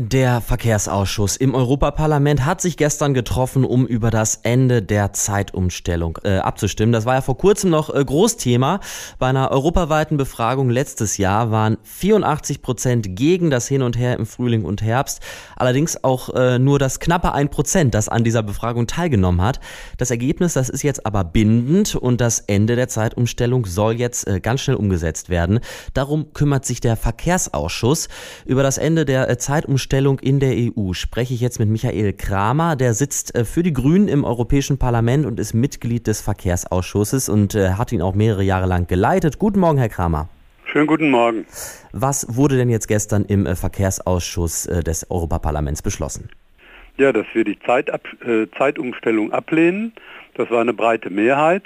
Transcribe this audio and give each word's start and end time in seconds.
Der 0.00 0.40
Verkehrsausschuss 0.40 1.36
im 1.36 1.56
Europaparlament 1.56 2.46
hat 2.46 2.60
sich 2.60 2.76
gestern 2.76 3.14
getroffen, 3.14 3.64
um 3.64 3.84
über 3.84 4.12
das 4.12 4.38
Ende 4.44 4.80
der 4.80 5.12
Zeitumstellung 5.12 6.20
äh, 6.22 6.36
abzustimmen. 6.36 6.92
Das 6.92 7.04
war 7.04 7.16
ja 7.16 7.20
vor 7.20 7.36
kurzem 7.36 7.70
noch 7.70 7.92
äh, 7.92 8.04
Großthema. 8.04 8.78
Bei 9.18 9.26
einer 9.26 9.50
europaweiten 9.50 10.16
Befragung 10.16 10.70
letztes 10.70 11.16
Jahr 11.16 11.50
waren 11.50 11.78
84 11.82 12.62
Prozent 12.62 13.16
gegen 13.16 13.50
das 13.50 13.66
Hin 13.66 13.82
und 13.82 13.98
Her 13.98 14.16
im 14.16 14.26
Frühling 14.26 14.64
und 14.64 14.82
Herbst. 14.82 15.20
Allerdings 15.56 16.04
auch 16.04 16.28
äh, 16.32 16.60
nur 16.60 16.78
das 16.78 17.00
knappe 17.00 17.32
ein 17.32 17.48
Prozent, 17.48 17.92
das 17.92 18.08
an 18.08 18.22
dieser 18.22 18.44
Befragung 18.44 18.86
teilgenommen 18.86 19.42
hat. 19.42 19.58
Das 19.96 20.12
Ergebnis, 20.12 20.52
das 20.52 20.68
ist 20.68 20.84
jetzt 20.84 21.06
aber 21.06 21.24
bindend 21.24 21.96
und 21.96 22.20
das 22.20 22.38
Ende 22.38 22.76
der 22.76 22.86
Zeitumstellung 22.86 23.66
soll 23.66 23.94
jetzt 23.94 24.28
äh, 24.28 24.38
ganz 24.38 24.60
schnell 24.60 24.76
umgesetzt 24.76 25.28
werden. 25.28 25.58
Darum 25.92 26.32
kümmert 26.34 26.64
sich 26.64 26.78
der 26.78 26.94
Verkehrsausschuss 26.94 28.06
über 28.44 28.62
das 28.62 28.78
Ende 28.78 29.04
der 29.04 29.28
äh, 29.28 29.38
Zeitumstellung 29.38 29.87
Aufstellung 29.88 30.18
in 30.18 30.38
der 30.38 30.50
EU 30.50 30.92
spreche 30.92 31.32
ich 31.32 31.40
jetzt 31.40 31.58
mit 31.58 31.70
Michael 31.70 32.12
Kramer. 32.12 32.76
Der 32.76 32.92
sitzt 32.92 33.34
äh, 33.34 33.46
für 33.46 33.62
die 33.62 33.72
Grünen 33.72 34.06
im 34.06 34.22
Europäischen 34.22 34.76
Parlament 34.76 35.24
und 35.24 35.40
ist 35.40 35.54
Mitglied 35.54 36.06
des 36.06 36.20
Verkehrsausschusses 36.20 37.30
und 37.30 37.54
äh, 37.54 37.70
hat 37.70 37.90
ihn 37.90 38.02
auch 38.02 38.14
mehrere 38.14 38.42
Jahre 38.42 38.66
lang 38.66 38.86
geleitet. 38.86 39.38
Guten 39.38 39.60
Morgen, 39.60 39.78
Herr 39.78 39.88
Kramer. 39.88 40.28
Schönen 40.66 40.86
guten 40.86 41.10
Morgen. 41.10 41.46
Was 41.92 42.36
wurde 42.36 42.58
denn 42.58 42.68
jetzt 42.68 42.86
gestern 42.86 43.24
im 43.24 43.46
äh, 43.46 43.56
Verkehrsausschuss 43.56 44.64
des 44.64 45.10
Europaparlaments 45.10 45.80
beschlossen? 45.80 46.28
Ja, 46.98 47.10
dass 47.10 47.24
wir 47.32 47.44
die 47.44 47.58
Zeitab 47.60 48.02
Zeitumstellung 48.58 49.32
ablehnen. 49.32 49.94
Das 50.34 50.50
war 50.50 50.60
eine 50.60 50.74
breite 50.74 51.08
Mehrheit. 51.08 51.62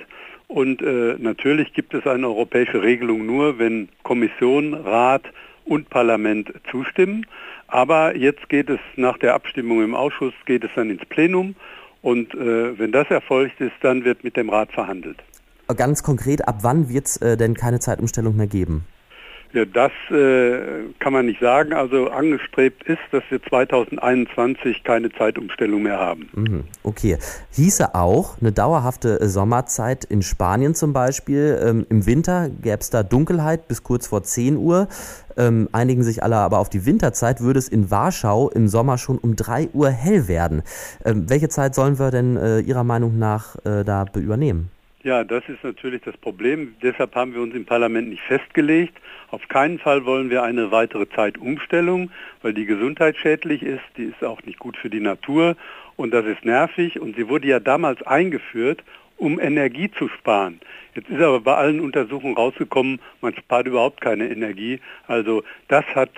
Und 0.46 0.80
äh, 0.80 1.16
natürlich 1.18 1.72
gibt 1.72 1.92
es 1.92 2.06
eine 2.06 2.28
europäische 2.28 2.82
Regelung 2.82 3.26
nur, 3.26 3.58
wenn 3.58 3.88
Kommission, 4.04 4.74
Rat 4.74 5.24
und 5.64 5.90
Parlament 5.90 6.52
zustimmen. 6.70 7.26
Aber 7.68 8.16
jetzt 8.16 8.48
geht 8.48 8.68
es 8.68 8.80
nach 8.96 9.18
der 9.18 9.34
Abstimmung 9.34 9.82
im 9.82 9.94
Ausschuss, 9.94 10.34
geht 10.46 10.64
es 10.64 10.70
dann 10.74 10.90
ins 10.90 11.04
Plenum 11.06 11.54
und 12.02 12.34
äh, 12.34 12.78
wenn 12.78 12.92
das 12.92 13.08
erfolgt 13.10 13.60
ist, 13.60 13.72
dann 13.80 14.04
wird 14.04 14.24
mit 14.24 14.36
dem 14.36 14.50
Rat 14.50 14.72
verhandelt. 14.72 15.22
Ganz 15.76 16.02
konkret, 16.02 16.46
ab 16.46 16.58
wann 16.62 16.88
wird 16.88 17.06
es 17.06 17.16
äh, 17.18 17.36
denn 17.36 17.54
keine 17.54 17.80
Zeitumstellung 17.80 18.36
mehr 18.36 18.48
geben? 18.48 18.84
Ja, 19.52 19.66
das 19.66 19.92
äh, 20.10 20.84
kann 20.98 21.12
man 21.12 21.26
nicht 21.26 21.40
sagen. 21.40 21.74
Also 21.74 22.08
angestrebt 22.08 22.84
ist, 22.84 23.00
dass 23.10 23.22
wir 23.28 23.42
2021 23.42 24.82
keine 24.82 25.12
Zeitumstellung 25.12 25.82
mehr 25.82 25.98
haben. 25.98 26.30
Mhm, 26.34 26.64
okay. 26.82 27.18
Hieße 27.50 27.94
auch 27.94 28.40
eine 28.40 28.52
dauerhafte 28.52 29.20
äh, 29.20 29.28
Sommerzeit 29.28 30.04
in 30.04 30.22
Spanien 30.22 30.74
zum 30.74 30.94
Beispiel. 30.94 31.60
Ähm, 31.62 31.86
Im 31.90 32.06
Winter 32.06 32.48
gäbe 32.48 32.78
es 32.80 32.88
da 32.88 33.02
Dunkelheit 33.02 33.68
bis 33.68 33.82
kurz 33.82 34.06
vor 34.06 34.22
10 34.22 34.56
Uhr. 34.56 34.88
Ähm, 35.36 35.68
einigen 35.72 36.02
sich 36.02 36.22
alle 36.22 36.36
aber 36.36 36.58
auf 36.58 36.70
die 36.70 36.86
Winterzeit, 36.86 37.40
würde 37.40 37.58
es 37.58 37.68
in 37.68 37.90
Warschau 37.90 38.48
im 38.50 38.68
Sommer 38.68 38.96
schon 38.96 39.18
um 39.18 39.36
3 39.36 39.68
Uhr 39.74 39.90
hell 39.90 40.28
werden. 40.28 40.62
Ähm, 41.04 41.28
welche 41.28 41.48
Zeit 41.48 41.74
sollen 41.74 41.98
wir 41.98 42.10
denn 42.10 42.36
äh, 42.36 42.60
Ihrer 42.60 42.84
Meinung 42.84 43.18
nach 43.18 43.56
äh, 43.64 43.84
da 43.84 44.06
übernehmen? 44.14 44.70
Ja, 45.04 45.24
das 45.24 45.42
ist 45.48 45.64
natürlich 45.64 46.02
das 46.02 46.16
Problem. 46.16 46.76
Deshalb 46.80 47.16
haben 47.16 47.34
wir 47.34 47.42
uns 47.42 47.56
im 47.56 47.64
Parlament 47.64 48.08
nicht 48.08 48.22
festgelegt. 48.22 48.96
Auf 49.32 49.48
keinen 49.48 49.80
Fall 49.80 50.04
wollen 50.04 50.30
wir 50.30 50.44
eine 50.44 50.70
weitere 50.70 51.08
Zeitumstellung, 51.08 52.12
weil 52.42 52.54
die 52.54 52.66
gesundheitsschädlich 52.66 53.64
ist, 53.64 53.82
die 53.96 54.04
ist 54.04 54.22
auch 54.22 54.40
nicht 54.44 54.60
gut 54.60 54.76
für 54.76 54.90
die 54.90 55.00
Natur 55.00 55.56
und 55.96 56.12
das 56.12 56.24
ist 56.26 56.44
nervig 56.44 57.00
und 57.00 57.16
sie 57.16 57.28
wurde 57.28 57.48
ja 57.48 57.58
damals 57.58 58.00
eingeführt, 58.02 58.84
um 59.16 59.40
Energie 59.40 59.90
zu 59.90 60.08
sparen. 60.08 60.60
Jetzt 60.94 61.08
ist 61.08 61.20
aber 61.20 61.40
bei 61.40 61.54
allen 61.54 61.80
Untersuchungen 61.80 62.36
rausgekommen, 62.36 63.00
man 63.20 63.34
spart 63.34 63.66
überhaupt 63.66 64.00
keine 64.00 64.28
Energie. 64.30 64.78
Also 65.08 65.42
das 65.66 65.84
hat, 65.96 66.10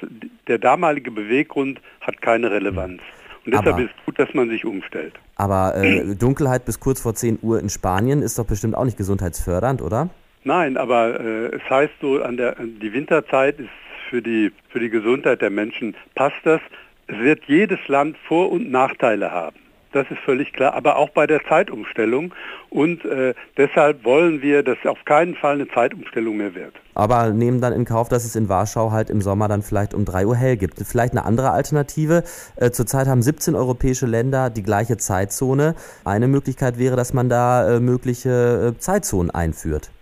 der 0.46 0.58
damalige 0.58 1.10
Beweggrund 1.10 1.80
hat 2.02 2.20
keine 2.20 2.50
Relevanz. 2.50 3.00
Und 3.44 3.52
deshalb 3.52 3.74
aber, 3.74 3.82
ist 3.82 3.90
es 3.98 4.04
gut, 4.06 4.18
dass 4.18 4.32
man 4.34 4.48
sich 4.48 4.64
umstellt. 4.64 5.14
Aber 5.36 5.74
äh, 5.76 6.14
Dunkelheit 6.14 6.64
bis 6.64 6.80
kurz 6.80 7.00
vor 7.00 7.14
10 7.14 7.40
Uhr 7.42 7.60
in 7.60 7.68
Spanien 7.68 8.22
ist 8.22 8.38
doch 8.38 8.46
bestimmt 8.46 8.74
auch 8.74 8.84
nicht 8.84 8.96
gesundheitsfördernd, 8.96 9.82
oder? 9.82 10.08
Nein, 10.44 10.76
aber 10.76 11.20
äh, 11.20 11.56
es 11.56 11.62
heißt 11.68 11.94
so, 12.00 12.22
an 12.22 12.36
der, 12.36 12.56
die 12.58 12.92
Winterzeit 12.92 13.58
ist 13.58 13.68
für 14.08 14.22
die, 14.22 14.52
für 14.68 14.80
die 14.80 14.90
Gesundheit 14.90 15.42
der 15.42 15.50
Menschen, 15.50 15.94
passt 16.14 16.40
das. 16.44 16.60
Es 17.06 17.18
wird 17.18 17.42
jedes 17.46 17.78
Land 17.88 18.16
Vor- 18.28 18.50
und 18.50 18.70
Nachteile 18.70 19.30
haben. 19.30 19.56
Das 19.94 20.10
ist 20.10 20.18
völlig 20.24 20.52
klar, 20.52 20.74
aber 20.74 20.96
auch 20.96 21.10
bei 21.10 21.24
der 21.24 21.44
Zeitumstellung. 21.44 22.34
Und 22.68 23.04
äh, 23.04 23.32
deshalb 23.56 24.04
wollen 24.04 24.42
wir, 24.42 24.64
dass 24.64 24.76
auf 24.86 24.98
keinen 25.04 25.36
Fall 25.36 25.54
eine 25.54 25.68
Zeitumstellung 25.68 26.36
mehr 26.36 26.56
wird. 26.56 26.74
Aber 26.94 27.30
nehmen 27.30 27.60
dann 27.60 27.72
in 27.72 27.84
Kauf, 27.84 28.08
dass 28.08 28.24
es 28.24 28.34
in 28.34 28.48
Warschau 28.48 28.90
halt 28.90 29.08
im 29.08 29.20
Sommer 29.20 29.46
dann 29.46 29.62
vielleicht 29.62 29.94
um 29.94 30.04
3 30.04 30.26
Uhr 30.26 30.34
hell 30.34 30.56
gibt. 30.56 30.78
Vielleicht 30.84 31.12
eine 31.12 31.24
andere 31.24 31.52
Alternative. 31.52 32.24
Äh, 32.56 32.72
zurzeit 32.72 33.06
haben 33.06 33.22
17 33.22 33.54
europäische 33.54 34.06
Länder 34.06 34.50
die 34.50 34.64
gleiche 34.64 34.96
Zeitzone. 34.96 35.76
Eine 36.04 36.26
Möglichkeit 36.26 36.76
wäre, 36.76 36.96
dass 36.96 37.14
man 37.14 37.28
da 37.28 37.76
äh, 37.76 37.78
mögliche 37.78 38.74
äh, 38.74 38.78
Zeitzonen 38.80 39.30
einführt. 39.30 39.92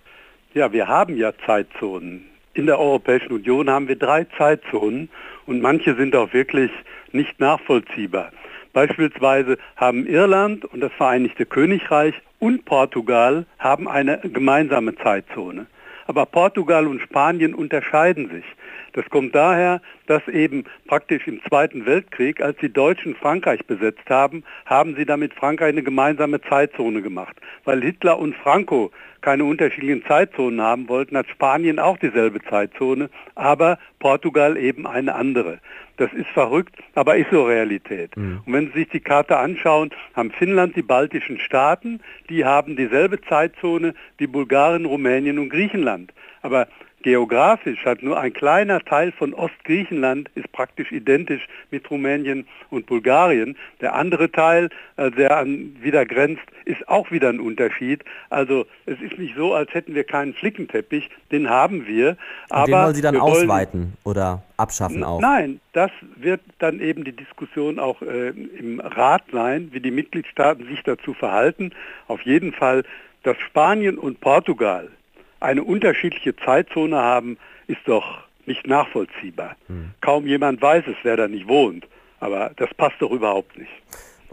Ja, 0.55 0.73
wir 0.73 0.89
haben 0.89 1.19
ja 1.19 1.33
Zeitzonen. 1.45 2.25
In 2.55 2.65
der 2.65 2.79
Europäischen 2.79 3.33
Union 3.33 3.69
haben 3.69 3.89
wir 3.89 3.97
drei 3.97 4.25
Zeitzonen 4.39 5.11
und 5.45 5.61
manche 5.61 5.95
sind 5.97 6.17
auch 6.17 6.33
wirklich 6.33 6.71
nicht 7.13 7.39
nachvollziehbar. 7.41 8.31
Beispielsweise 8.73 9.59
haben 9.77 10.07
Irland 10.07 10.65
und 10.65 10.81
das 10.81 10.93
Vereinigte 10.93 11.47
Königreich 11.47 12.15
und 12.39 12.65
Portugal 12.65 13.47
haben 13.59 13.89
eine 13.89 14.19
gemeinsame 14.19 14.95
Zeitzone. 14.97 15.67
Aber 16.07 16.27
Portugal 16.27 16.87
und 16.87 17.01
Spanien 17.01 17.55
unterscheiden 17.55 18.31
sich. 18.31 18.45
Das 18.93 19.09
kommt 19.11 19.35
daher, 19.35 19.81
dass 20.07 20.27
eben 20.29 20.65
praktisch 20.87 21.27
im 21.27 21.41
Zweiten 21.49 21.87
Weltkrieg, 21.87 22.41
als 22.41 22.59
die 22.59 22.73
Deutschen 22.73 23.15
Frankreich 23.15 23.65
besetzt 23.67 24.09
haben, 24.09 24.45
haben 24.67 24.95
sie 24.97 25.05
damit 25.05 25.35
Frankreich 25.35 25.71
eine 25.71 25.83
gemeinsame 25.83 26.41
Zeitzone 26.43 27.03
gemacht. 27.03 27.37
Weil 27.65 27.83
Hitler 27.83 28.19
und 28.19 28.35
Franco 28.37 28.91
keine 29.23 29.45
unterschiedlichen 29.45 30.05
Zeitzonen 30.05 30.61
haben 30.61 30.89
wollten, 30.89 31.17
hat 31.17 31.29
Spanien 31.29 31.79
auch 31.79 31.97
dieselbe 31.97 32.43
Zeitzone, 32.43 33.09
aber 33.35 33.79
Portugal 34.01 34.57
eben 34.57 34.87
eine 34.87 35.15
andere. 35.15 35.61
Das 35.97 36.13
ist 36.13 36.29
verrückt, 36.31 36.75
aber 36.95 37.17
ist 37.17 37.31
so 37.31 37.45
Realität. 37.45 38.17
Mhm. 38.17 38.41
Und 38.45 38.53
wenn 38.53 38.67
Sie 38.69 38.81
sich 38.81 38.89
die 38.89 39.01
Karte 39.01 39.37
anschauen, 39.37 39.91
haben 40.15 40.33
Finnland, 40.33 40.75
die 40.75 40.83
baltischen 40.83 41.39
Staaten, 41.39 42.01
die 42.29 42.45
haben 42.45 42.77
dieselbe 42.77 43.21
Zeitzone 43.21 43.95
wie 44.19 44.27
Bulgarien, 44.27 44.85
Rumänien 44.85 45.39
und 45.39 45.51
Griechenland. 45.51 46.13
Aber 46.43 46.67
Geografisch 47.03 47.85
hat 47.85 48.03
nur 48.03 48.19
ein 48.19 48.33
kleiner 48.33 48.81
Teil 48.81 49.13
von 49.13 49.35
Ostgriechenland 49.35 50.31
ist 50.35 50.51
praktisch 50.53 50.93
identisch 50.93 51.47
mit 51.71 51.91
Rumänien 51.91 52.47
und 52.71 52.87
Bulgarien. 52.87 53.57
Der 53.81 53.95
andere 53.95 54.31
Teil, 54.31 54.71
äh, 54.97 55.11
der 55.11 55.37
an, 55.37 55.77
wieder 55.81 56.07
grenzt, 56.07 56.43
ist 56.65 56.89
auch 56.89 57.11
wieder 57.11 57.29
ein 57.29 57.41
Unterschied. 57.41 58.05
Also 58.31 58.67
es 58.87 59.01
ist 59.01 59.19
nicht 59.19 59.35
so, 59.37 59.55
als 59.55 59.73
hätten 59.75 59.95
wir 59.95 60.05
keinen 60.05 60.35
Flickenteppich, 60.35 61.11
den 61.31 61.51
haben 61.51 61.87
wir. 61.87 62.17
Aber 62.51 62.67
den 62.67 62.75
wollen 62.75 62.95
Sie 62.95 63.03
dann 63.03 63.17
ausweiten 63.17 63.93
oder 64.05 64.43
abschaffen 64.57 65.03
auch? 65.03 65.21
Nein, 65.21 65.61
das 65.73 65.91
wird 66.17 66.41
dann 66.59 66.81
eben 66.81 67.05
die 67.05 67.17
Diskussion 67.17 67.79
auch 67.79 68.01
äh, 68.03 68.29
im 68.29 68.81
Rat 68.81 69.23
sein, 69.33 69.69
wie 69.73 69.81
die 69.81 69.91
Mitgliedstaaten 69.91 70.67
sich 70.67 70.83
dazu 70.85 71.15
verhalten. 71.15 71.73
Auf 72.07 72.23
jeden 72.23 72.53
Fall, 72.53 72.85
dass 73.23 73.39
Spanien 73.39 73.99
und 73.99 74.21
Portugal 74.21 74.89
eine 75.43 75.65
unterschiedliche 75.65 76.35
Zeitzone 76.37 76.97
haben, 76.97 77.39
ist 77.67 77.81
doch 77.87 78.21
nicht 78.47 78.67
nachvollziehbar. 78.67 79.57
Hm. 79.69 79.91
Kaum 80.01 80.27
jemand 80.27 80.61
weiß 80.61 80.85
es, 80.87 80.97
wer 81.03 81.17
da 81.17 81.29
nicht 81.29 81.49
wohnt. 81.49 81.87
Aber 82.21 82.53
das 82.57 82.73
passt 82.75 82.97
doch 83.01 83.11
überhaupt 83.11 83.59
nicht. 83.59 83.73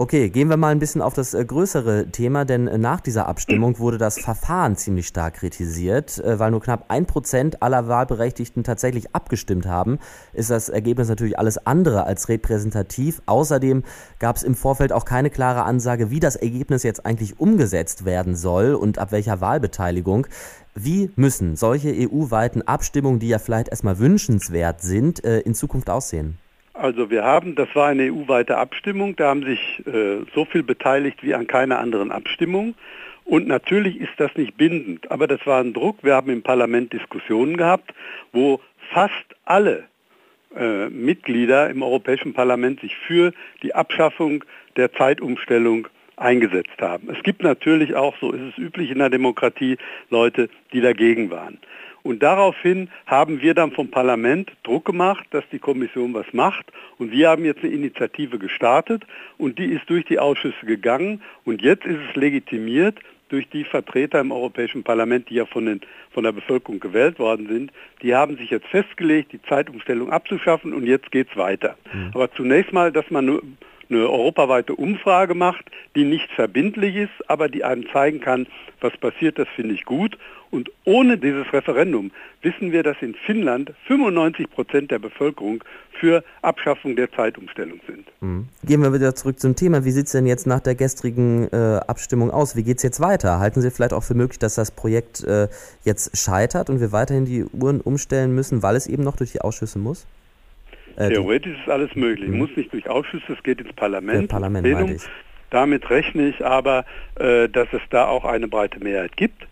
Okay, 0.02 0.30
gehen 0.30 0.50
wir 0.50 0.56
mal 0.56 0.70
ein 0.70 0.80
bisschen 0.80 1.02
auf 1.02 1.14
das 1.14 1.34
äh, 1.34 1.44
größere 1.44 2.08
Thema, 2.10 2.46
denn 2.46 2.70
äh, 2.70 2.78
nach 2.78 3.02
dieser 3.02 3.28
Abstimmung 3.28 3.80
wurde 3.80 3.98
das 3.98 4.18
Verfahren 4.18 4.78
ziemlich 4.78 5.08
stark 5.08 5.34
kritisiert, 5.34 6.20
äh, 6.20 6.40
weil 6.40 6.52
nur 6.52 6.62
knapp 6.62 6.86
ein 6.88 7.06
Prozent 7.06 7.62
aller 7.62 7.90
Wahlberechtigten 7.90 8.64
tatsächlich 8.64 9.14
abgestimmt 9.14 9.66
haben, 9.66 10.00
ist 10.32 10.52
das 10.52 10.70
Ergebnis 10.70 11.10
natürlich 11.10 11.38
alles 11.38 11.58
andere 11.68 12.06
als 12.06 12.30
repräsentativ. 12.30 13.22
Außerdem 13.26 13.84
gab 14.20 14.38
es 14.38 14.44
im 14.44 14.56
Vorfeld 14.56 14.94
auch 14.94 15.04
keine 15.04 15.30
klare 15.30 15.64
Ansage, 15.64 16.10
wie 16.10 16.22
das 16.22 16.38
Ergebnis 16.38 16.84
jetzt 16.84 17.06
eigentlich 17.06 17.38
umgesetzt 17.38 18.06
werden 18.06 18.38
soll 18.38 18.76
und 18.76 19.00
ab 19.00 19.12
welcher 19.12 19.42
Wahlbeteiligung. 19.42 20.28
Wie 20.76 21.12
müssen 21.18 21.58
solche 21.58 21.90
EU-weiten 21.90 22.62
Abstimmungen, 22.62 23.20
die 23.20 23.28
ja 23.28 23.38
vielleicht 23.38 23.68
erstmal 23.68 24.00
wünschenswert 24.00 24.80
sind, 24.80 25.20
in 25.20 25.56
Zukunft 25.56 25.90
aussehen? 25.90 26.38
Also 26.80 27.10
wir 27.10 27.26
haben, 27.26 27.56
das 27.56 27.68
war 27.74 27.88
eine 27.88 28.04
EU-weite 28.04 28.58
Abstimmung, 28.58 29.18
da 29.18 29.28
haben 29.28 29.44
sich 29.44 29.84
äh, 29.86 30.20
so 30.34 30.46
viel 30.46 30.64
beteiligt 30.64 31.22
wie 31.24 31.36
an 31.36 31.46
keiner 31.46 31.78
anderen 31.80 32.10
Abstimmung. 32.10 32.74
Und 33.26 33.48
natürlich 33.48 34.00
ist 34.00 34.14
das 34.16 34.34
nicht 34.38 34.56
bindend, 34.56 35.12
aber 35.12 35.28
das 35.28 35.46
war 35.46 35.62
ein 35.62 35.74
Druck. 35.74 35.98
Wir 36.04 36.16
haben 36.16 36.32
im 36.32 36.42
Parlament 36.42 36.94
Diskussionen 36.94 37.58
gehabt, 37.58 37.94
wo 38.32 38.62
fast 38.94 39.12
alle 39.44 39.84
äh, 40.56 40.88
Mitglieder 40.88 41.70
im 41.70 41.84
Europäischen 41.84 42.34
Parlament 42.34 42.80
sich 42.80 42.96
für 42.96 43.34
die 43.62 43.76
Abschaffung 43.76 44.46
der 44.78 44.94
Zeitumstellung 44.94 45.90
eingesetzt 46.16 46.82
haben. 46.82 47.10
Es 47.10 47.22
gibt 47.24 47.44
natürlich 47.44 47.94
auch, 47.96 48.16
so 48.22 48.32
ist 48.32 48.54
es 48.54 48.58
üblich 48.58 48.90
in 48.90 49.00
der 49.00 49.10
Demokratie, 49.10 49.78
Leute, 50.10 50.50
die 50.72 50.80
dagegen 50.80 51.30
waren. 51.30 51.60
Und 52.04 52.24
daraufhin 52.24 52.90
haben 53.06 53.42
wir 53.42 53.54
dann 53.54 53.72
vom 53.72 53.90
Parlament 53.90 54.52
Druck 54.64 54.86
gemacht, 54.86 55.26
dass 55.32 55.44
die 55.52 55.60
Kommission 55.60 56.14
was 56.14 56.32
macht. 56.34 56.72
Und 56.98 57.12
wir 57.12 57.30
haben 57.30 57.46
jetzt 57.46 57.64
eine 57.64 57.74
Initiative 57.74 58.40
gestartet 58.40 59.04
und 59.38 59.60
die 59.60 59.66
ist 59.66 59.90
durch 59.90 60.06
die 60.06 60.20
Ausschüsse 60.20 60.66
gegangen. 60.66 61.22
Und 61.46 61.62
jetzt 61.62 61.86
ist 61.86 62.00
es 62.10 62.16
legitimiert 62.16 63.00
durch 63.30 63.48
die 63.50 63.64
Vertreter 63.64 64.20
im 64.20 64.32
Europäischen 64.32 64.84
Parlament, 64.84 65.30
die 65.30 65.36
ja 65.36 65.46
von, 65.46 65.66
den, 65.66 65.82
von 66.12 66.24
der 66.24 66.32
Bevölkerung 66.32 66.80
gewählt 66.80 67.20
worden 67.20 67.48
sind. 67.48 67.72
Die 68.02 68.16
haben 68.16 68.38
sich 68.38 68.50
jetzt 68.50 68.68
festgelegt, 68.68 69.32
die 69.32 69.42
Zeitumstellung 69.44 70.12
abzuschaffen 70.12 70.74
und 70.74 70.86
jetzt 70.86 71.12
geht 71.12 71.30
es 71.30 71.38
weiter. 71.38 71.78
Mhm. 71.94 72.12
Aber 72.14 72.32
zunächst 72.32 72.74
mal, 72.74 72.92
dass 72.92 73.10
man 73.12 73.26
nur 73.26 73.44
eine 73.90 74.10
europaweite 74.10 74.76
Umfrage 74.76 75.34
macht, 75.34 75.66
die 75.96 76.06
nicht 76.06 76.30
verbindlich 76.32 76.96
ist, 76.96 77.30
aber 77.30 77.50
die 77.50 77.64
einem 77.64 77.88
zeigen 77.92 78.22
kann, 78.22 78.48
was 78.82 78.96
passiert, 78.98 79.40
das 79.40 79.48
finde 79.56 79.74
ich 79.74 79.86
gut. 79.86 80.18
Und 80.52 80.72
ohne 80.84 81.18
dieses 81.18 81.52
Referendum 81.54 82.12
wissen 82.42 82.72
wir, 82.72 82.82
dass 82.82 82.98
in 83.02 83.14
Finnland 83.14 83.72
95 83.88 84.50
Prozent 84.50 84.90
der 84.90 84.98
Bevölkerung 84.98 85.64
für 86.00 86.24
Abschaffung 86.42 86.96
der 86.96 87.12
Zeitumstellung 87.12 87.80
sind. 87.86 88.08
Mhm. 88.22 88.48
Gehen 88.64 88.82
wir 88.82 88.94
wieder 88.94 89.14
zurück 89.14 89.40
zum 89.40 89.56
Thema. 89.56 89.86
Wie 89.86 89.92
sieht 89.92 90.08
es 90.08 90.14
denn 90.14 90.26
jetzt 90.26 90.48
nach 90.48 90.60
der 90.60 90.74
gestrigen 90.74 91.50
äh, 91.52 91.80
Abstimmung 91.88 92.32
aus? 92.32 92.56
Wie 92.56 92.64
geht 92.64 92.78
es 92.78 92.84
jetzt 92.84 93.00
weiter? 93.00 93.40
Halten 93.40 93.62
Sie 93.62 93.70
vielleicht 93.70 93.94
auch 93.94 94.04
für 94.04 94.16
möglich, 94.16 94.40
dass 94.40 94.56
das 94.56 94.72
Projekt 94.72 95.24
äh, 95.24 95.50
jetzt 95.84 96.18
scheitert 96.18 96.70
und 96.70 96.80
wir 96.80 96.92
weiterhin 96.92 97.26
die 97.26 97.44
Uhren 97.44 97.82
umstellen 97.82 98.34
müssen, 98.34 98.64
weil 98.64 98.76
es 98.76 98.88
eben 98.88 99.04
noch 99.04 99.18
durch 99.18 99.32
die 99.32 99.42
Ausschüsse 99.42 99.78
muss? 99.78 100.08
Äh, 101.00 101.10
Theoretisch 101.10 101.58
ist 101.58 101.70
alles 101.70 101.96
möglich. 101.96 102.30
Mhm. 102.30 102.38
Muss 102.38 102.50
nicht 102.56 102.74
durch 102.74 102.90
Ausschüsse, 102.90 103.34
es 103.34 103.42
geht 103.44 103.62
ins 103.62 103.74
Parlament. 103.74 104.28
Parlament 104.28 104.66
Plenum. 104.66 104.98
Damit 105.50 105.90
rechne 105.90 106.28
ich 106.28 106.46
aber, 106.46 106.86
äh, 107.16 107.48
dass 107.48 107.70
es 107.72 107.82
da 107.90 108.08
auch 108.08 108.26
eine 108.26 108.48
breite 108.48 108.80
Mehrheit 108.84 109.16
gibt. 109.16 109.48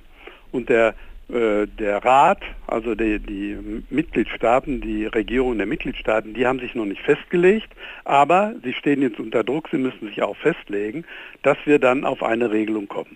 Und 0.52 0.68
der, 0.68 0.94
äh, 1.30 1.66
der 1.66 2.04
Rat, 2.04 2.42
also 2.68 2.96
die, 2.96 3.20
die 3.20 3.58
Mitgliedstaaten, 3.90 4.82
die 4.82 5.06
Regierungen 5.06 5.58
der 5.58 5.68
Mitgliedstaaten, 5.68 6.34
die 6.34 6.46
haben 6.46 6.60
sich 6.60 6.76
noch 6.76 6.86
nicht 6.86 7.02
festgelegt, 7.02 7.70
aber 8.04 8.54
sie 8.64 8.74
stehen 8.74 9.02
jetzt 9.02 9.20
unter 9.20 9.44
Druck, 9.44 9.70
sie 9.72 9.78
müssen 9.78 10.08
sich 10.08 10.22
auch 10.22 10.36
festlegen, 10.36 11.06
dass 11.44 11.58
wir 11.66 11.80
dann 11.80 12.04
auf 12.04 12.24
eine 12.24 12.52
Regelung 12.52 12.88
kommen. 12.88 13.16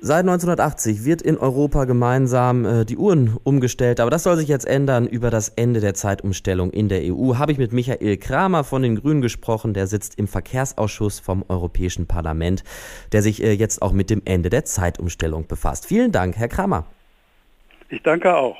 Seit 0.00 0.20
1980 0.20 1.04
wird 1.04 1.22
in 1.22 1.36
Europa 1.36 1.84
gemeinsam 1.84 2.64
äh, 2.64 2.84
die 2.84 2.96
Uhren 2.96 3.36
umgestellt, 3.42 3.98
aber 3.98 4.10
das 4.10 4.22
soll 4.22 4.36
sich 4.36 4.46
jetzt 4.46 4.66
ändern. 4.66 5.08
Über 5.08 5.30
das 5.30 5.48
Ende 5.48 5.80
der 5.80 5.94
Zeitumstellung 5.94 6.70
in 6.70 6.88
der 6.88 7.02
EU 7.02 7.34
habe 7.36 7.50
ich 7.50 7.58
mit 7.58 7.72
Michael 7.72 8.16
Kramer 8.16 8.62
von 8.62 8.82
den 8.82 8.94
Grünen 8.94 9.22
gesprochen. 9.22 9.74
Der 9.74 9.88
sitzt 9.88 10.16
im 10.16 10.28
Verkehrsausschuss 10.28 11.18
vom 11.18 11.44
Europäischen 11.48 12.06
Parlament, 12.06 12.62
der 13.10 13.22
sich 13.22 13.42
äh, 13.42 13.52
jetzt 13.52 13.82
auch 13.82 13.92
mit 13.92 14.08
dem 14.08 14.22
Ende 14.24 14.50
der 14.50 14.64
Zeitumstellung 14.64 15.48
befasst. 15.48 15.86
Vielen 15.86 16.12
Dank, 16.12 16.36
Herr 16.36 16.48
Kramer. 16.48 16.86
Ich 17.88 18.02
danke 18.02 18.36
auch. 18.36 18.56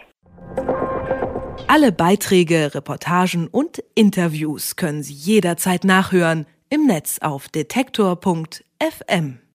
Alle 1.68 1.92
Beiträge, 1.92 2.74
Reportagen 2.74 3.46
und 3.46 3.84
Interviews 3.94 4.74
können 4.74 5.04
Sie 5.04 5.12
jederzeit 5.12 5.84
nachhören 5.84 6.46
im 6.68 6.86
Netz 6.86 7.18
auf 7.20 7.48
detektor.fm. 7.48 9.38